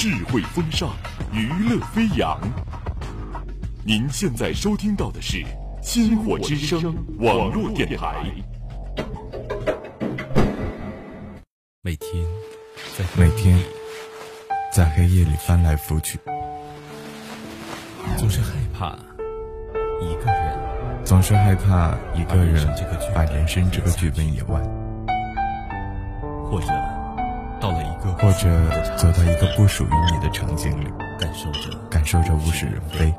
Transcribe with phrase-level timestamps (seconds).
[0.00, 0.88] 智慧风尚，
[1.30, 2.40] 娱乐飞扬。
[3.84, 5.36] 您现在收听到的是
[5.82, 6.80] 《星火之声》
[7.18, 8.24] 网络电台。
[11.82, 12.24] 每天，
[12.96, 13.62] 在每天，
[14.72, 16.18] 在黑夜里翻来覆去，
[18.16, 18.96] 总是害怕
[20.00, 22.66] 一个人，总是害怕一个人
[23.14, 24.62] 把人生这个剧本演完，
[26.50, 26.68] 或者
[27.60, 33.14] 到了一个或者走到一个不属于你的场景里，感受着感受着物是人非。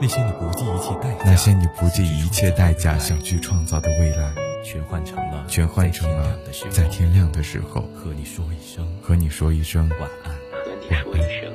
[0.00, 4.32] 那些你不计一切代价，那些你不计一切代价想去创造的未来，
[4.64, 6.36] 全换成了全换成了
[6.70, 10.32] 在天亮的时候和你说一声和你说一声晚安。
[10.32, 11.52] 和你说一声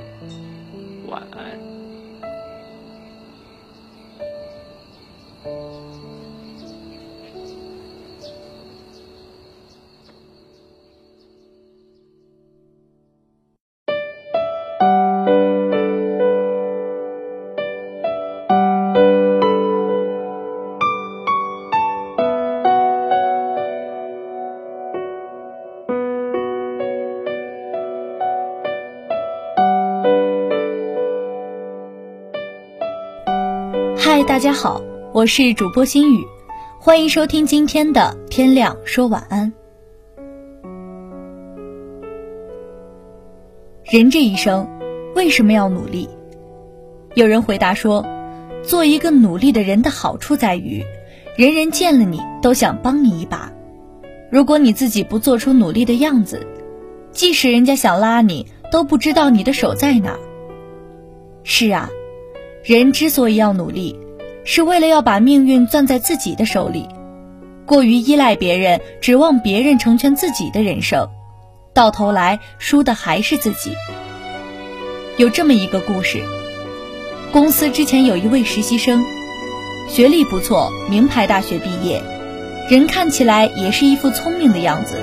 [1.09, 1.86] 晚安。
[34.37, 34.83] 大家好，
[35.15, 36.23] 我是主播心雨，
[36.79, 39.51] 欢迎收听今天的天亮说晚安。
[43.83, 44.69] 人这一生
[45.15, 46.07] 为什么要努力？
[47.15, 48.05] 有人回答说，
[48.61, 50.83] 做一个努力的人的好处在于，
[51.35, 53.51] 人人见了你都想帮你一把。
[54.29, 56.45] 如果你自己不做出努力的样子，
[57.11, 60.15] 即使人家想拉你，都不知道你的手在哪。
[61.41, 61.89] 是啊。
[62.63, 63.97] 人之所以要努力，
[64.49, 66.87] 是为了要把命运攥在自己的手里。
[67.65, 71.09] 过于依赖别人，指望别人成全自己的人生，
[71.73, 73.73] 到头来输的还是自己。
[75.17, 76.21] 有这么一个故事：
[77.33, 79.03] 公司之前有一位实习生，
[79.89, 82.01] 学历不错，名牌大学毕业，
[82.69, 84.97] 人看起来也是一副聪明的样子。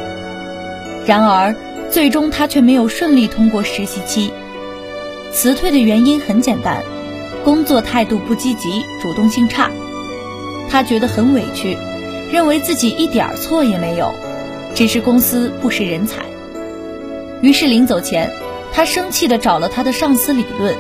[1.05, 1.55] 然而，
[1.91, 4.33] 最终他却没有顺利通过实习期。
[5.33, 6.83] 辞退的原因很简单。
[7.45, 9.71] 工作态度不积极，主动性差，
[10.71, 11.77] 他觉得很委屈，
[12.33, 14.15] 认为自己一点错也没有，
[14.75, 16.25] 只是公司不识人才。
[17.43, 18.33] 于是临走前，
[18.73, 20.75] 他生气地找了他的上司理论，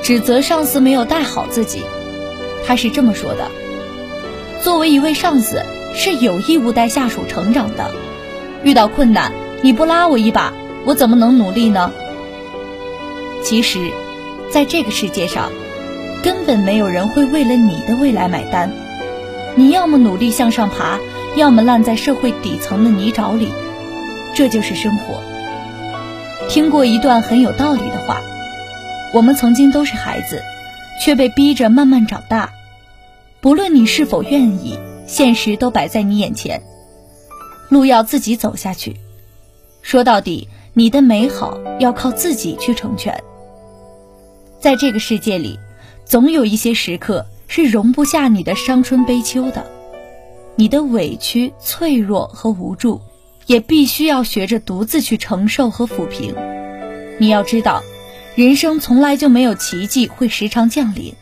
[0.00, 1.82] 指责上司没有带好自己。
[2.64, 3.50] 他是这么说的
[4.62, 7.90] ：“作为一位上司，是有义务带下属成长的。
[8.62, 10.52] 遇到困难，你不拉我一把，
[10.84, 11.90] 我怎么能努力呢？”
[13.42, 13.90] 其实，
[14.50, 15.50] 在这个世界上，
[16.22, 18.70] 根本没有人会为了你的未来买单，
[19.56, 20.98] 你要么努力向上爬，
[21.36, 23.48] 要么烂在社会底层的泥沼里，
[24.34, 25.22] 这就是生活。
[26.50, 28.20] 听过一段很有道理的话：
[29.14, 30.42] 我们曾经都是孩子，
[31.02, 32.50] 却被逼着慢慢长大。
[33.40, 36.62] 不论你是否愿意，现实都摆在你眼前，
[37.70, 38.96] 路要自己走下去。
[39.80, 43.18] 说到底，你的美好要靠自己去成全。
[44.60, 45.58] 在这个世界里。
[46.10, 49.64] 总有一些时刻是容不下你的伤春悲秋的，
[50.56, 53.00] 你的委屈、脆弱和无助，
[53.46, 56.34] 也必须要学着独自去承受和抚平。
[57.18, 57.84] 你要知道，
[58.34, 61.14] 人生从来就没有奇迹会时常降临，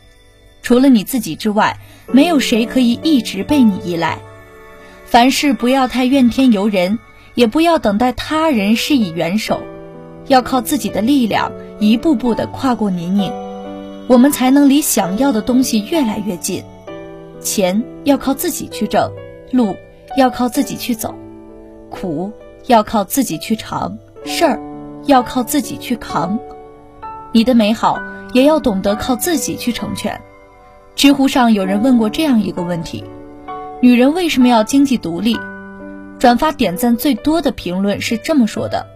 [0.63, 1.79] 除了你自己之外，
[2.11, 4.17] 没有谁可以一直被你依赖。
[5.05, 6.97] 凡事不要太怨天尤人，
[7.35, 9.61] 也不要等待他人施以援手，
[10.25, 13.31] 要靠自己的力量，一步步的跨过泥泞。
[14.09, 16.63] 我们才能离想要的东西越来越近。
[17.41, 19.11] 钱要靠自己去挣，
[19.51, 19.75] 路
[20.17, 21.13] 要靠自己去走，
[21.91, 22.31] 苦
[22.65, 24.59] 要靠自己去尝，事儿
[25.05, 26.39] 要靠自己去扛。
[27.31, 28.01] 你的美好
[28.33, 30.19] 也要懂得靠自己去成全。
[30.95, 33.03] 知乎上有人问过这样一个问题：
[33.79, 35.37] 女人为什么要经济独立？
[36.17, 38.87] 转发点赞最多的评论是这么说的：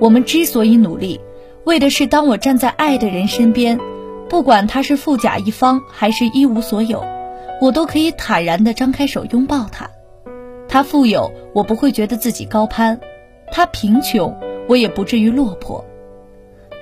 [0.00, 1.20] 我们之所以努力，
[1.64, 3.78] 为的是当我站在爱的人身边。
[4.34, 7.04] 不管他是富甲一方还是一无所有，
[7.60, 9.88] 我都可以坦然地张开手拥抱他。
[10.68, 12.96] 他富有，我不会觉得自己高攀；
[13.52, 14.36] 他贫穷，
[14.68, 15.84] 我也不至于落魄。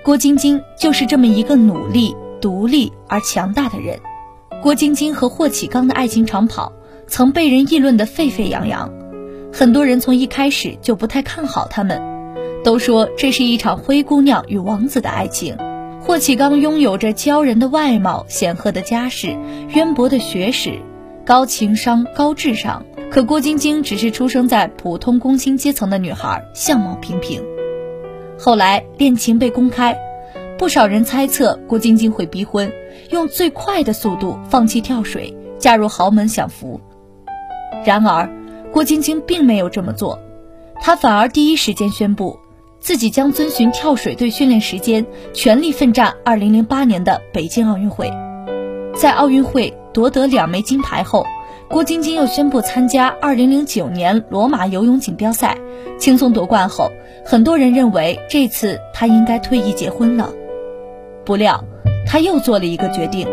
[0.02, 4.00] 郭晶晶就是这么一个努力、独立而强大的人。
[4.62, 6.72] 郭晶晶和霍启刚的爱情长跑
[7.06, 8.90] 曾被人议论得沸沸扬扬，
[9.52, 12.00] 很多人从一开始就不太看好他们，
[12.64, 15.54] 都说这是一场灰姑娘与王子的爱情。
[16.04, 19.38] 霍启刚拥有着骄人的外貌、显赫的家世、
[19.68, 20.80] 渊博的学识、
[21.24, 27.40] 高情商、高智商，可郭晶晶只是出生在普通工薪阶层的女孩，相貌平平。
[28.36, 29.96] 后来恋情被公开，
[30.58, 32.70] 不少人猜测郭晶晶会逼婚，
[33.10, 36.80] 用最快的速度放弃跳水，嫁入豪门享福。
[37.84, 38.28] 然而，
[38.72, 40.18] 郭晶晶并没有这么做，
[40.80, 42.36] 她反而第一时间宣布，
[42.82, 48.10] 自己将遵循跳水队训练时间，全力奋战2008年的北京奥运会。
[48.96, 51.24] 在奥运会夺得两枚金牌后，
[51.70, 55.56] 郭晶晶又宣布参加2009年罗马游泳锦标赛，
[55.96, 56.90] 轻松夺冠后，
[57.24, 60.32] 很多人认为这次她应该退役结婚了。
[61.24, 61.64] 不料，
[62.04, 63.28] 她又做了一个决定，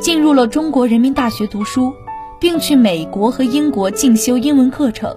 [0.00, 1.92] 进入了中国人民大学读书。
[2.40, 5.16] 并去美国和英国进修英文课程，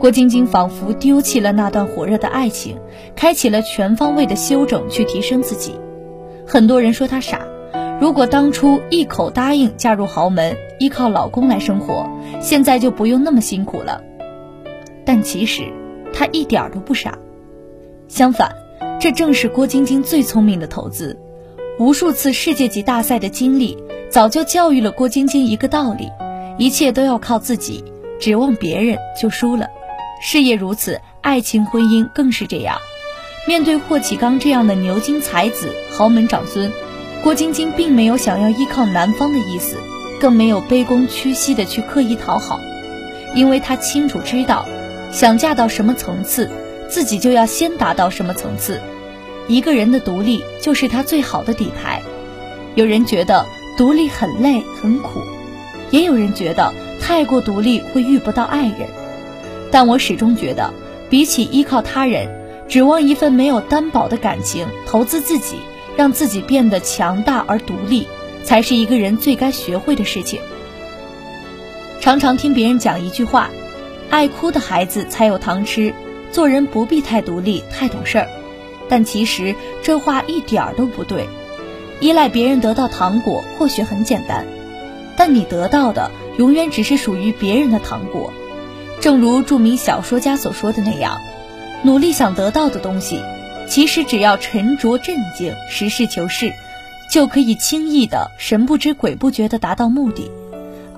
[0.00, 2.78] 郭晶晶仿佛丢弃了那段火热的爱情，
[3.14, 5.74] 开启了全方位的休整去提升自己。
[6.46, 7.46] 很多人说她傻，
[8.00, 12.08] 如果当初一口答应嫁入豪门，依靠老公来生活，
[12.40, 14.02] 现在就不用那么辛苦了。
[15.04, 15.64] 但其实
[16.14, 17.18] 她一点都不傻，
[18.08, 18.50] 相反，
[18.98, 21.14] 这正是郭晶晶最聪明的投资。
[21.78, 23.76] 无数次世界级大赛的经历，
[24.08, 26.08] 早就教育了郭晶晶一个道理。
[26.56, 27.84] 一切都要靠自己，
[28.18, 29.66] 指望别人就输了。
[30.22, 32.76] 事业如此，爱情婚姻更是这样。
[33.48, 36.70] 面对霍启刚这样的牛津才子、豪门长孙，
[37.22, 39.78] 郭晶晶并没有想要依靠男方的意思，
[40.20, 42.60] 更没有卑躬屈膝的去刻意讨好，
[43.34, 44.68] 因为她清楚知道，
[45.10, 46.50] 想嫁到什么层次，
[46.90, 48.82] 自己就要先达到什么层次。
[49.48, 52.02] 一个人的独立就是她最好的底牌。
[52.74, 53.46] 有人觉得
[53.78, 55.22] 独立很累很苦。
[55.90, 58.88] 也有人觉得太过独立会遇不到爱人，
[59.70, 60.72] 但我始终觉得，
[61.08, 62.28] 比起依靠他人，
[62.68, 65.56] 指望一份没有担保的感情，投资自己，
[65.96, 68.06] 让自己变得强大而独立，
[68.44, 70.40] 才是一个人最该学会的事情。
[72.00, 73.50] 常常听别人讲一句话
[74.10, 75.94] ：“爱哭的孩子才有糖吃，
[76.32, 78.28] 做人不必太独立、太懂事儿。”
[78.88, 81.28] 但其实这话一点儿都不对。
[82.00, 84.46] 依赖别人得到糖果，或许很简单。
[85.16, 88.32] 但你得到的永远只是属于别人的糖果，
[89.00, 91.18] 正如著名小说家所说的那样，
[91.82, 93.18] 努力想得到的东西，
[93.66, 96.52] 其实只要沉着镇静、实事求是，
[97.10, 100.30] 就可以轻易的神不知鬼不觉地达到目的。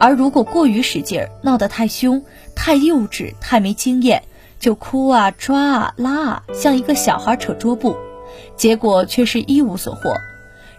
[0.01, 2.25] 而如果过于使劲儿，闹得太凶、
[2.57, 4.25] 太幼稚、太没经验，
[4.59, 7.97] 就哭啊、抓啊、拉啊，像一个小孩扯桌布，
[8.57, 10.17] 结果却是一无所获。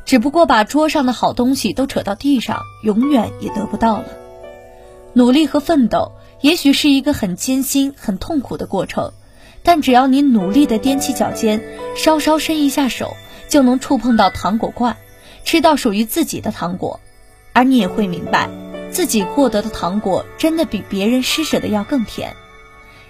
[0.03, 4.05] 只不过把桌上的好东西都扯到地上，永远也得不到了。
[5.13, 6.11] 努力和奋斗
[6.43, 9.13] 也许是一个很艰辛、很痛苦的过程，
[9.63, 11.63] 但只要你努力的踮起脚尖，
[11.95, 13.13] 稍稍伸一下手，
[13.47, 14.97] 就能触碰到糖果罐，
[15.45, 16.99] 吃到属于自己的糖果。
[17.53, 18.49] 而你也会明白，
[18.91, 22.35] 自己获得的糖果真的比别人施舍的要更甜。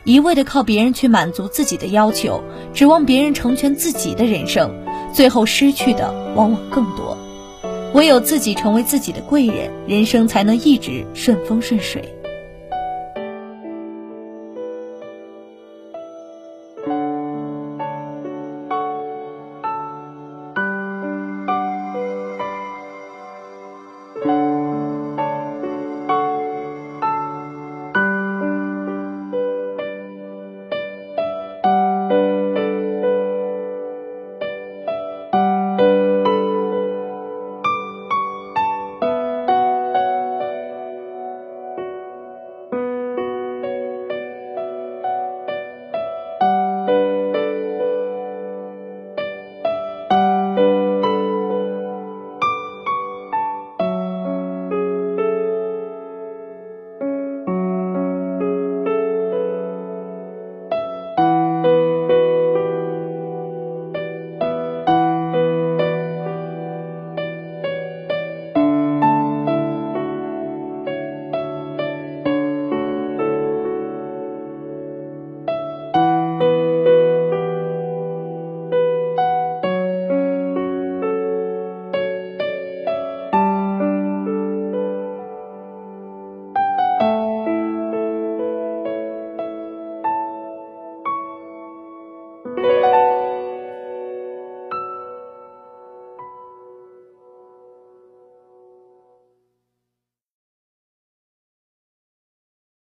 [0.04, 4.70] 一味的靠别人去满足自己的要求，指望别人成全自己的人生。
[5.12, 7.18] 最后失去的往往更多，
[7.96, 12.14] 唯有自己成为自己的贵人，人生才能一直顺风顺水。